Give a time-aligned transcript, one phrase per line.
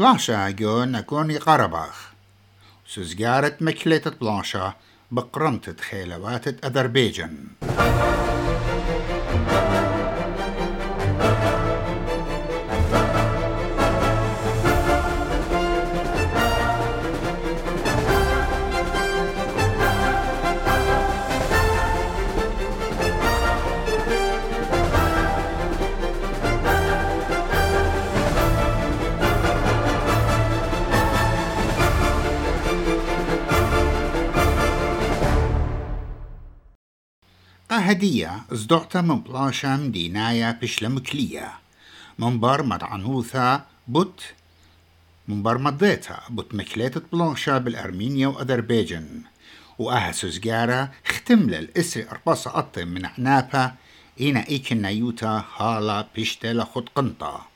[0.00, 2.12] بلاشا جو نكوني قرباخ
[2.86, 4.74] سوزجارة مكلتة بلاشا
[5.10, 7.34] بقرمتة خيلوات أذربيجان
[37.90, 41.52] هدية زدعتا من بلاشم دينايا بشلمكلية
[42.18, 44.22] منبر مدعنوثا بوت
[45.28, 49.22] منبر مضيتا بوت مكليتة بلاشا بالأرمينيا وأذربيجان
[49.78, 53.74] وأها سوزجارة ختم للإسري أرباسة أطي من عنابا
[54.20, 57.46] إينا إيكن نيوتا هالا بيشتلا خد قنطا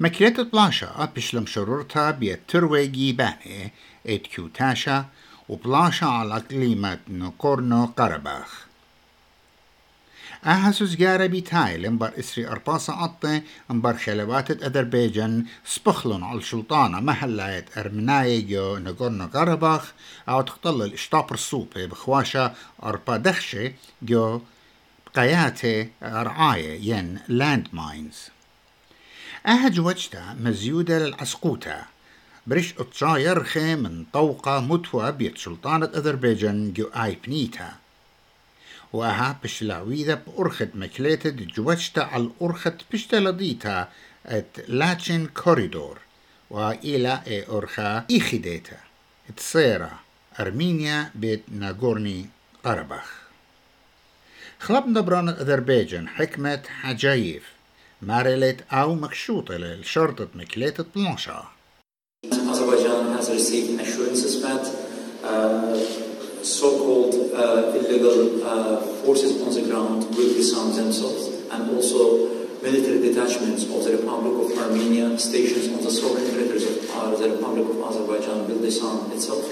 [0.00, 3.72] مكليتة بلاشا بشلم شرورتا بيت ترويجي باني
[4.06, 5.04] ات كيوتاشا
[5.48, 8.71] وبلاشا على كلمة نكورنو قرباخ.
[10.44, 18.42] أهسوس جارة بيتاي لمبر إسري أرباسة أطي مبر خلوات أذربيجان سبخلون على السلطانة محلاية أرمناي
[18.42, 19.92] جو نغورنو غرباخ
[20.28, 24.40] أو تقتل الإشتابر الصوبي بخواشة أربا دخشي جو
[25.06, 28.28] بقياتي رعاية ين لاند ماينز
[29.46, 31.76] أهج وجتا مزيودة للعسقوتة
[32.46, 37.81] بريش اتشايرخي من طوقة متوى بيت سلطانة أذربيجان جو آي بنيتا
[38.92, 43.88] وها بشلاويدا بأرخت مكليتة جوشتا على الأرخت بشتلديتا
[44.26, 45.98] ات لاتشن كوريدور
[46.50, 48.76] وإلى إي أرخا إيخيديتا
[49.36, 49.90] تصيرا
[50.40, 52.26] أرمينيا بيت ناغورني
[52.64, 53.12] قرباخ.
[54.60, 57.42] خلاب نبران أذربيجان حكمة حجايف.
[58.02, 61.44] مارلت أو مكشوطة للشرطة مكليتة بلانشا.
[62.24, 64.64] Azerbaijan has received assurances that
[65.24, 65.76] uh,
[66.44, 72.28] so-called uh, illegal uh, forces on the ground will disarm themselves and also
[72.62, 77.30] military detachments of the Republic of Armenia stations on the southern territories of uh, the
[77.30, 79.44] Republic of Azerbaijan will disarm itself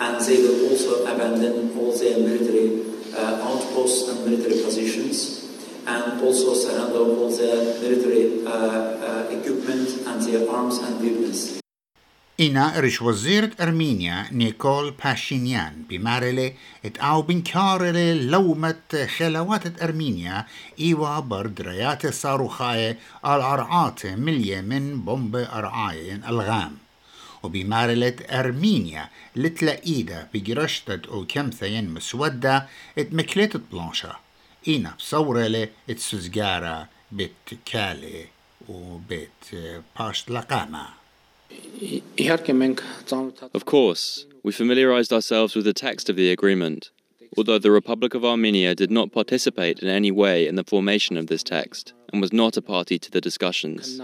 [0.00, 2.84] and they will also abandon all their military
[3.16, 5.44] uh, outposts and military positions
[5.86, 11.63] and also surrender all their military uh, uh, equipment and their arms and weapons.
[12.40, 20.46] إنا رش وزيرة أرمينيا نيكول باشينيان بمارلي ات أو بنكارلي لومة خلوات أرمينيا
[20.80, 26.76] إيوا بردريات صاروخاية الأرعات ملية من بومب أرعاية الغام
[27.42, 32.66] وبمارلة أرمينيا لتلاقيدا بجرشتد أو كمثين مسودة
[32.98, 34.16] ات مكلت بلانشا
[34.68, 37.32] إنا بصورلي ات سوزجارة بيت
[37.66, 38.26] كالي
[38.68, 39.44] وبيت
[39.98, 41.03] باشت لقامة
[43.58, 46.90] Of course, we familiarized ourselves with the text of the agreement,
[47.36, 51.26] although the Republic of Armenia did not participate in any way in the formation of
[51.26, 54.00] this text and was not a party to the discussions.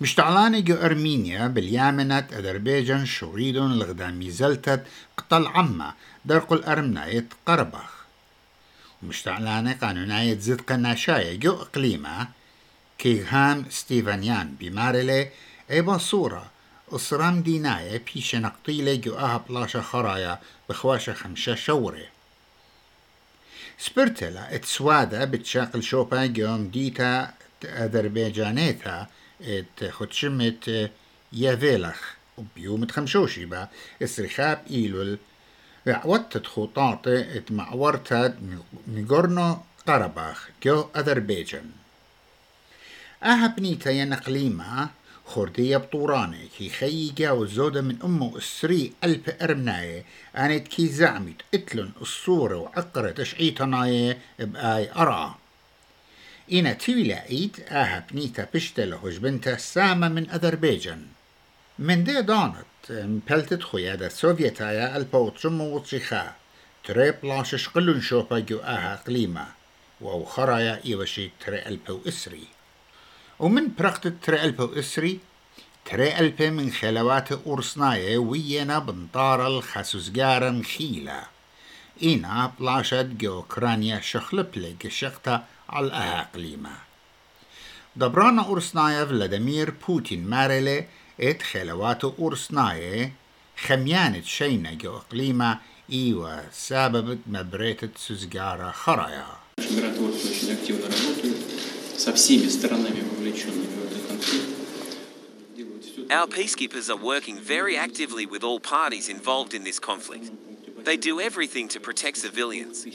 [0.00, 4.82] مشتعلاني جو أرمينيا باليامنة أذربيجان شوريدون الغدامي زلتت
[5.16, 8.06] قتل عما درق الأرمنايت قربخ
[9.02, 12.28] ومشتعلاني قانونايت زد قناشاية جو إقليمة
[12.98, 15.28] كيغهام ستيفانيان بمارلي
[15.70, 16.50] ايبا صورة
[16.92, 22.06] اسرام ديناية بيش نقطيلة جواها بلاشا خرايا بخواشة خمشة شوري
[23.78, 27.30] سبرتلا اتسوادا بتشاقل شوبا جوم ديتا
[27.64, 29.06] أذربيجانيتا
[29.42, 30.90] ات خدشمت
[31.32, 33.68] يافيلخ وبيوم تخمشوشي با
[34.02, 35.18] اسرخاب إيلول
[35.86, 38.38] وعوتت خطاط ات معورتا
[38.88, 41.70] نيغورنو قرباخ جو أذربيجان
[43.26, 44.88] أها بنيتا ينقليما
[45.26, 50.04] خردية بطوراني كي خيجا وزودة من أمه السري ألف أرمناية
[50.36, 55.34] أنت كي زعمت إتلن الصورة وعقرة تشعيتناية بآي أرى
[56.52, 61.06] إنا تيلا إيت آها بنيتا بشتله بنتا سامة من أذربيجان.
[61.78, 62.54] من دي دانت
[62.90, 66.34] مبلتت خيادة سوفيتايا البوتشم وطشيخا.
[66.84, 69.46] تري بلاشش قلن شوبا جو آها قليمة.
[70.00, 72.55] وأو خرايا إيوشي تري ألبو إسري.
[73.40, 75.18] ومن برقت تري ألبو إسري
[75.84, 81.22] تري ألبي من خلوات أورسناية وينا بنطار الخسوزجارة مخيلة
[82.02, 86.70] إينا بلاشد جو كرانيا شخلبلك شختا على الأهاقليمة
[87.96, 90.86] دبرانا أورسنايا فلاديمير بوتين مارلي
[91.20, 93.12] ات خلوات أورسناية
[93.66, 95.58] خميانة شينا جو إقليمة
[95.92, 99.26] إيوا سببت مبريتة سوزجارة خرايا
[101.97, 104.47] со всеми сторонами, вовлеченными в этот конфликт.
[106.09, 110.29] Our peacekeepers are working very actively with all parties involved in this conflict.
[110.83, 112.85] They do everything to protect civilians.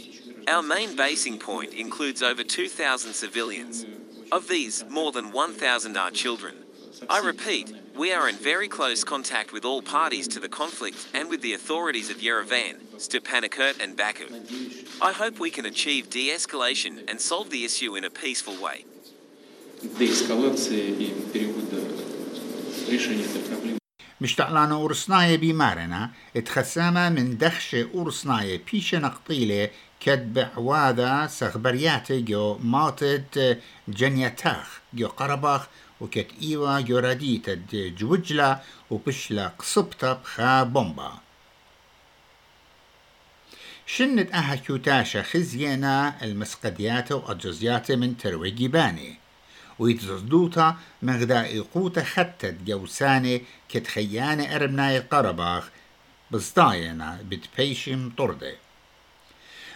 [0.48, 3.86] Our main basing point includes over 2,000 civilians.
[4.30, 6.56] Of these, more than 1,000 are children.
[7.08, 11.28] I repeat, we are in very close contact with all parties to the conflict and
[11.28, 14.26] with the authorities of Yerevan, Stepanakert, and Baku.
[15.03, 18.85] I hope we can achieve de-escalation and solve the issue in a peaceful way.
[24.21, 29.69] مشتعلان أورسناية بمارنا اتخسامة من دخش أورسناية بيش نقطيلة
[29.99, 35.67] كتب بعواذا سخبرياتي جو ماتت جنيتاخ جو قرباخ
[36.01, 38.59] وكت إيوا جو رديت جوجلا
[38.91, 41.11] وبشلا قصبتا بخا بومبا
[43.95, 49.15] شنت أها كيوتاشا خزينا المسقديات وأجزيات من ترويجي باني
[49.79, 55.69] ويتزدوتا مغدا قوتا خطت جوساني كتخياني أربناي قرباخ
[56.31, 58.53] بزداينا بتبيشم طردي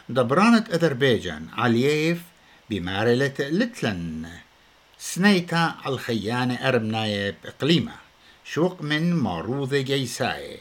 [0.10, 2.22] دبرانة أذربيجان علييف
[2.70, 4.30] بمارلة لتلن
[5.00, 7.96] سنيتا الخيانة أربناي بإقليمة
[8.46, 10.60] شوق من معروضة جيساي.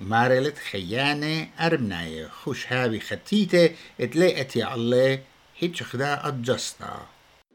[0.00, 3.70] مارلت خيانة أربناي خوش هابي ختيتة
[4.00, 5.18] اتلاقت يا الله
[5.58, 7.06] هيتش خدا أجستا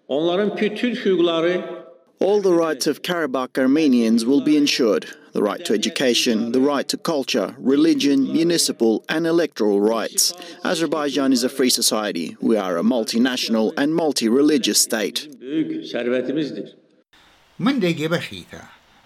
[0.08, 1.86] Onların bütün hüquqları
[2.20, 5.06] All the rights of Karabakh Armenians will be ensured
[5.36, 10.34] the right to education, the right to culture, religion, municipal, and electoral rights.
[10.64, 12.38] Azerbaijan is a free society.
[12.40, 15.28] We are a multinational and multi religious state.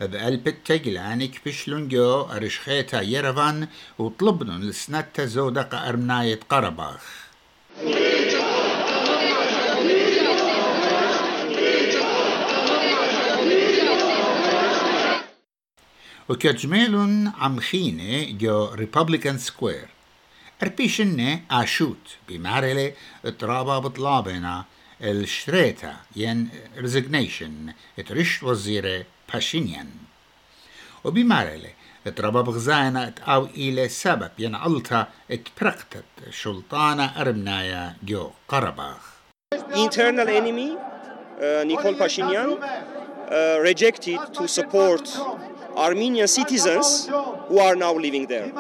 [0.07, 3.69] بخيتا بقلب التجلانك بشلونجو أرشخيتا يرفان
[3.99, 7.03] وطلبنن لسنتا زودق أرمناية قرباخ.
[16.29, 19.89] وكجميلون عم خينة جو ريبابليكان سكوير
[20.63, 22.93] أربيشنة آشوت بمارلة
[23.39, 24.65] ترابا بطلابنا
[25.01, 26.49] الشريتا ين
[26.79, 29.89] ريزيجنيشن اترشت وزيرة باشينيان
[31.05, 31.71] وبمارلة
[32.17, 39.15] ترابا بغزانا اتقاو إلى سبب ين علتا اتبرقتت شلطانة أرمنايا جو قرباخ
[39.75, 45.05] internal enemy, uh, Nikol Pashinyan, uh, rejected to support
[45.76, 47.08] Armenian citizens
[47.48, 48.52] who are now living there.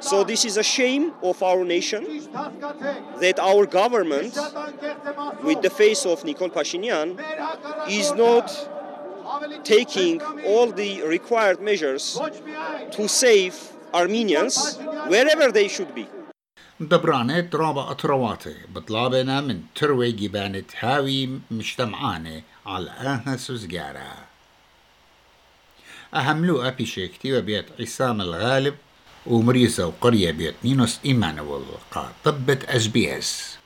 [0.00, 2.02] So this is a shame of our nation
[3.20, 4.36] that our government,
[5.42, 7.08] with the face of Nikol Pashinyan,
[7.88, 8.46] is not
[9.64, 12.18] taking all the required measures
[12.92, 13.54] to save
[13.94, 14.78] Armenians
[15.08, 16.06] wherever they should be.
[16.80, 24.30] دبرانة ترابا أطرواتي بطلابنا من تروي جبانة هاوي مجتمعانة على أهنا سوزجارة
[26.13, 28.75] أهملوها بشيكتي وبيت عصام الغالب
[29.25, 30.99] ومريسة وقرية بيت نينوس
[31.91, 33.57] قاطبة أس بي أس.